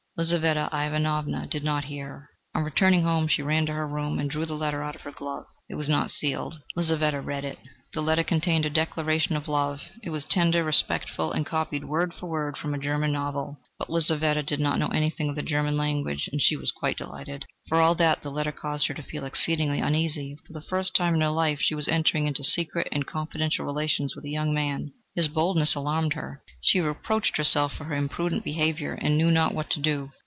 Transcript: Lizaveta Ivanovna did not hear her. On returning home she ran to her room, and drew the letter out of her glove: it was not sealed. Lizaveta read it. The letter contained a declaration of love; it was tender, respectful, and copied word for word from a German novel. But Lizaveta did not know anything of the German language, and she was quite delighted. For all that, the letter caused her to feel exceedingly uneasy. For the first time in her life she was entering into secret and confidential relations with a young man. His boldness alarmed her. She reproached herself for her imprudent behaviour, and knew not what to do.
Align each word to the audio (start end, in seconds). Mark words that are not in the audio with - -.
Lizaveta 0.17 0.69
Ivanovna 0.71 1.47
did 1.47 1.63
not 1.63 1.85
hear 1.85 2.05
her. 2.07 2.29
On 2.53 2.63
returning 2.63 3.01
home 3.01 3.27
she 3.27 3.41
ran 3.41 3.65
to 3.65 3.73
her 3.73 3.87
room, 3.87 4.19
and 4.19 4.29
drew 4.29 4.45
the 4.45 4.53
letter 4.55 4.83
out 4.83 4.93
of 4.93 5.01
her 5.01 5.11
glove: 5.11 5.47
it 5.67 5.73
was 5.75 5.89
not 5.89 6.11
sealed. 6.11 6.61
Lizaveta 6.75 7.19
read 7.21 7.43
it. 7.43 7.57
The 7.93 8.01
letter 8.03 8.23
contained 8.23 8.65
a 8.67 8.69
declaration 8.69 9.35
of 9.35 9.47
love; 9.47 9.81
it 10.03 10.11
was 10.11 10.23
tender, 10.25 10.63
respectful, 10.63 11.31
and 11.31 11.43
copied 11.43 11.85
word 11.85 12.13
for 12.13 12.27
word 12.27 12.55
from 12.55 12.75
a 12.75 12.79
German 12.79 13.11
novel. 13.13 13.61
But 13.79 13.89
Lizaveta 13.89 14.43
did 14.43 14.59
not 14.59 14.77
know 14.77 14.89
anything 14.89 15.29
of 15.29 15.35
the 15.35 15.41
German 15.41 15.75
language, 15.75 16.29
and 16.31 16.39
she 16.39 16.55
was 16.55 16.71
quite 16.71 16.97
delighted. 16.99 17.45
For 17.67 17.79
all 17.81 17.95
that, 17.95 18.21
the 18.21 18.29
letter 18.31 18.51
caused 18.51 18.87
her 18.87 18.93
to 18.93 19.01
feel 19.03 19.25
exceedingly 19.25 19.79
uneasy. 19.79 20.37
For 20.45 20.53
the 20.53 20.61
first 20.61 20.95
time 20.95 21.15
in 21.15 21.21
her 21.21 21.29
life 21.29 21.59
she 21.61 21.73
was 21.73 21.87
entering 21.87 22.27
into 22.27 22.43
secret 22.43 22.87
and 22.91 23.07
confidential 23.07 23.65
relations 23.65 24.15
with 24.15 24.25
a 24.25 24.29
young 24.29 24.53
man. 24.53 24.93
His 25.13 25.27
boldness 25.27 25.75
alarmed 25.75 26.13
her. 26.13 26.41
She 26.61 26.79
reproached 26.79 27.35
herself 27.35 27.73
for 27.73 27.83
her 27.85 27.95
imprudent 27.95 28.45
behaviour, 28.45 28.93
and 28.93 29.17
knew 29.17 29.29
not 29.31 29.53
what 29.53 29.69
to 29.71 29.79
do. 29.81 30.11